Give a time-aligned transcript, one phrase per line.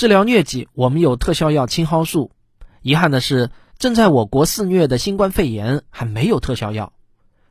[0.00, 2.30] 治疗疟疾，我们有特效药青蒿素。
[2.80, 6.94] 遗憾的是，正在我国肆虐的新冠肺炎还没有特效药。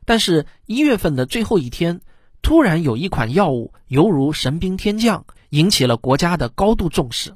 [0.04, 2.00] 但是，一月份的最后一天，
[2.42, 7.34] 突然有一款药物犹如神兵天降，引起了国家的高度重视。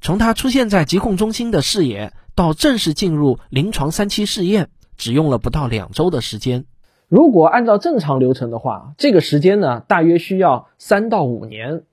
[0.00, 6.64] 从它出现在疾控中心的视野到正式进入临床三期试验，只用了不到两周的时间。
[7.06, 11.84] 如果按照正常流程的话，这个时间呢，大约需要三到五年。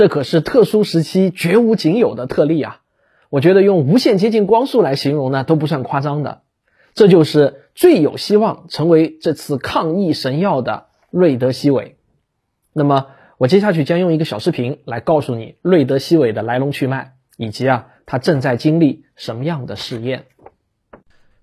[0.00, 2.80] 这可是特殊时期绝无仅有的特例啊！
[3.28, 6.40] 我觉得用无限接近光速来形容呢，都不算夸张的。
[6.94, 11.98] 这就是最有希望成为这次抗疫神药的瑞德西韦。
[12.72, 20.24] 那么，我接下去将用一个小视频来告诉你瑞德西韦的来龙去脉，以及啊，它正在经历什么样的试验。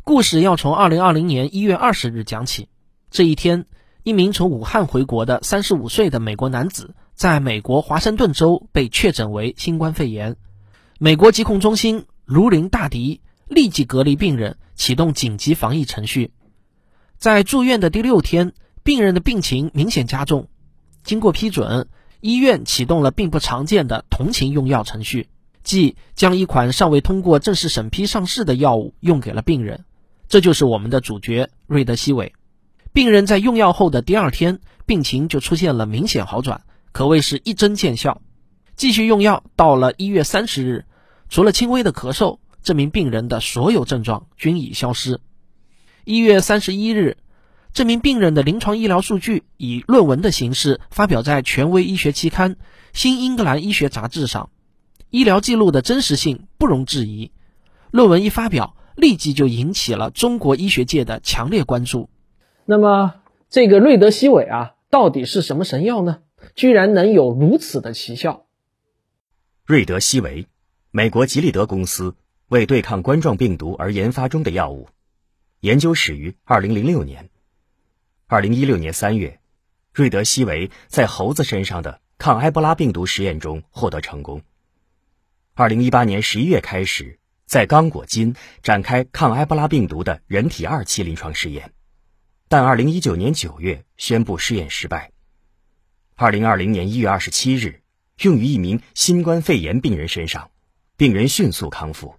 [0.04, 2.70] 故事要从二零二零年一月二十日讲起。
[3.12, 3.66] 这一天，
[4.02, 6.96] 一名从武汉回国的三十五岁的美国男子。
[7.18, 10.36] 在美国华盛顿州被确诊为新冠肺炎，
[11.00, 16.30] 美国疾控中心如临大敌，立即隔离病人，启动紧急防疫程序。
[17.18, 20.48] 在住院的第六天，病人的病情明显加重。
[21.04, 21.88] 经过批准，
[22.22, 25.28] 医院启动了并不常见的同情用药程序，
[25.64, 29.86] 即将一款尚未通过正式审批上市的药物用给了病人。
[30.28, 32.34] 这就是我们的主角瑞德西韦。
[32.94, 36.62] 病人在用药后的第二天，病情就出现了明显好转。
[36.98, 38.24] 可谓是一针见效，
[38.76, 39.44] 继续用药。
[39.56, 40.86] 到了一月三十日，
[41.30, 45.20] 除了轻微的咳嗽，这名病人的所有症状均已消失。
[46.06, 47.18] 一月三十一日，
[47.72, 52.56] 这名病人的临床医疗数据以论文的形式发表在权威医学期刊
[52.94, 54.50] 《新英格兰医学杂志》上，
[55.12, 57.32] 医疗记录的真实性不容置疑。
[57.92, 62.10] 论文一发表，立即就引起了中国医学界的强烈关注。
[62.66, 63.14] 那么，
[63.52, 66.22] 这个瑞德西韦啊，到底是什么神药呢？
[66.58, 68.48] 居然能有如此的奇效！
[69.64, 70.48] 瑞德西韦，
[70.90, 72.16] 美国吉利德公司
[72.48, 74.90] 为对抗冠状病毒而研发中的药物，
[75.60, 77.30] 研究始于二零零六年。
[78.26, 79.40] 二零一六年三月，
[79.94, 84.42] 瑞德西韦在猴子身上的抗埃博拉病毒实验中获得成功。
[85.54, 91.72] 二零一八年十一月开始，在刚果金展开抗埃博拉病毒的人体二期临床试验，
[92.48, 95.12] 但二零一九年九月宣布试验失败。
[96.20, 97.82] 二零二零年一月二十七日，
[98.24, 100.50] 用于一名新冠肺炎病人身上，
[100.98, 102.16] 病人迅速康复。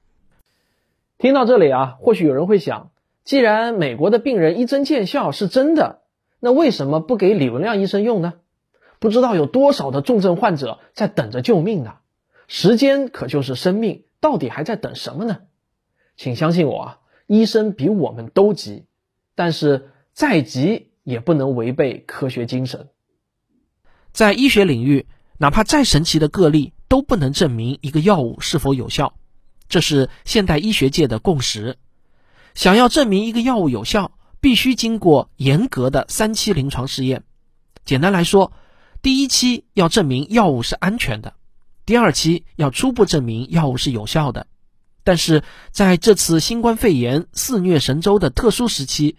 [1.18, 2.92] 听到这里啊，或许有人会想，
[3.24, 6.02] 既然美国的病人一针见效是真的，
[6.38, 8.34] 那为什么不给李文亮医生用呢？
[9.00, 11.96] 不知道有多少的重症患者在等着救命呢？
[12.46, 15.40] 时间可就是生命，到底还在等什么呢？
[16.16, 18.86] 请相信我啊，医生比我们都急，
[19.34, 22.90] 但是再急也不能违背科学精神。
[24.18, 25.06] 在医学领域，
[25.38, 29.14] 哪怕再神奇的个例都不能证明一个药物是否有效，
[29.68, 31.78] 这是现代医学界的共识。
[32.52, 37.22] 想要证明一个药物有效，必须经过严格的三期临床试验。
[37.84, 38.52] 简单来说，
[39.02, 41.34] 第一期要证明药物是安全的，
[41.86, 44.48] 第二期要初步证明药物是有效的。
[45.04, 49.14] 但是在这次新冠肺炎肆虐神州的特殊时期，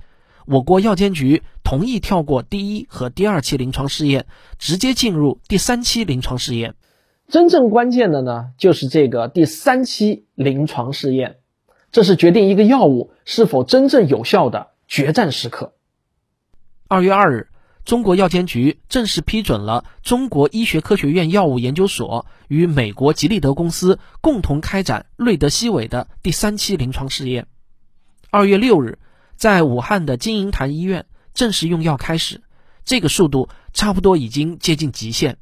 [0.52, 4.26] 我国药监局同意跳过第一和第二期临床试验，
[4.58, 6.74] 直接进入第三期临床试验。
[7.28, 11.38] 真正关键的呢，就是这个第三期临床试验，
[11.92, 15.74] 这是决定一个药物是否真正有效的决战时刻。
[16.88, 17.50] 二月二日，
[17.86, 27.46] 中国药监局正式批准了中国医学科学院药物研究所与美国吉利德公司共同开展瑞德西韦的第三期临床试验。
[28.32, 28.98] 二月六日。
[29.40, 32.44] 在武汉的金银潭医院正式用药开始，
[32.84, 35.38] 这个速度差不多已经接近极限。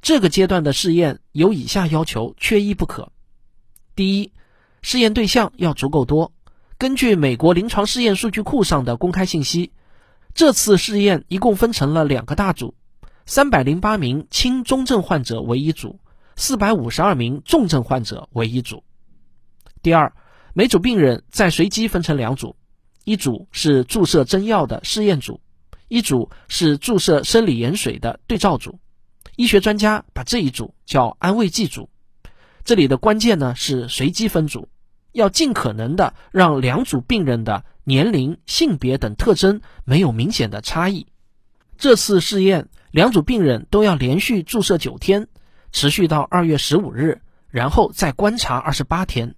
[0.00, 3.12] 这个阶段的试验有以下要求，缺一不可：
[3.94, 4.32] 第一，
[4.80, 6.32] 试验对象要足够多。
[6.78, 9.72] 根据美国临床试验数据库上的公开信息，
[10.32, 12.74] 这次试验一共分成了两个大组，
[13.26, 16.00] 三百零八名轻中症患者为一组，
[16.36, 18.82] 四百五十二名重症患者为一组。
[19.82, 20.14] 第二，
[20.54, 22.56] 每组病人再随机分成两组。
[23.04, 25.40] 一组是注射真药的试验组，
[25.88, 28.78] 一组是注射生理盐水的对照组。
[29.36, 31.88] 医学专家把这一组叫安慰剂组。
[32.62, 34.68] 这里的关键呢是随机分组，
[35.12, 41.06] 要尽可能的让两组病人的年龄、性别等特征没有明显的差异。
[41.78, 45.26] 这次试验，两组病人都要连续注射九天，
[45.72, 49.34] 持续到二月十五日，然后再观察二十八天。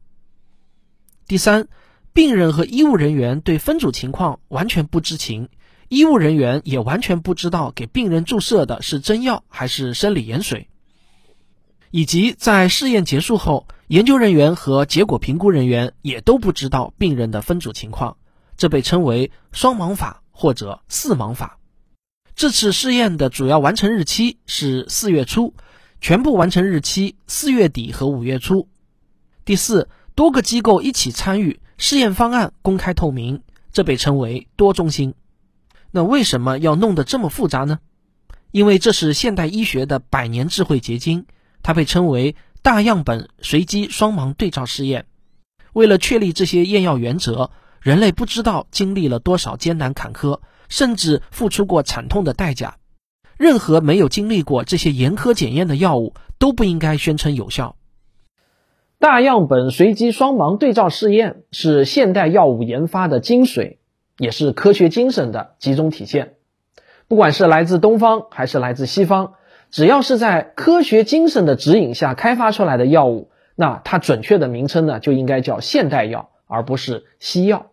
[1.29, 1.69] 第三。
[2.15, 5.49] 病人和医务人员对分组情况完全不知情，
[5.89, 10.69] 医务人员也完全不知道给病人注射的是真药还是生理盐水。
[11.91, 18.17] 以及在试验结束后，研究人员和结果评估人员也都不知道病人的分组情况，
[18.57, 21.59] 这被称为双盲法或者四盲法。
[22.35, 25.55] 这次试验的主要完成日期是四月初，
[26.01, 28.69] 全部完成日期四月底和五月初。
[29.45, 33.43] 第四，多个机构一起参与，试验方案公开透明，
[33.73, 35.15] 这被称为多中心。
[35.91, 37.81] 那为什么要弄得这么复杂呢？
[38.53, 41.27] 因为这是现代医学的百年智慧结晶，
[41.61, 45.07] 它被称为大样本随机双盲对照试验。
[45.73, 47.51] 为了确立这些验药原则，
[47.81, 50.39] 人类不知道经历了多少艰难坎坷。
[50.69, 52.77] 甚至付出过惨痛的代价。
[53.37, 57.77] 任何没有经历过这些严苛检验的药物都不应该宣称有效。
[59.03, 63.79] 大样本随机双盲对照试验是现代药物研发的精髓，
[64.17, 66.35] 也是科学精神的集中体现。
[67.09, 69.33] 不管是来自东方还是来自西方，
[69.73, 77.73] 只要是在科学精神的指引下开发出来的药物，那它准确的名称呢就应该叫现代药，而不是西药。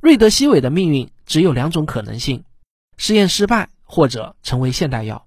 [0.00, 2.44] 瑞德西韦的命运只有两种可能性：
[2.98, 5.26] 试验失败，或者成为现代药。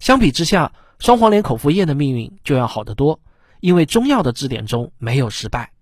[0.00, 3.20] 相比之下，双黄连口服液的命运就要好得多，
[3.64, 5.72] 因为中药的字典中没有失败。